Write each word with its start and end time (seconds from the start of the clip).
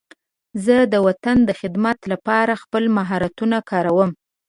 زه 0.65 0.77
د 0.93 0.95
وطن 1.07 1.37
د 1.45 1.51
خدمت 1.59 1.99
لپاره 2.11 2.53
خپل 2.63 2.83
مهارتونه 2.97 3.57
کاروم. 3.69 4.09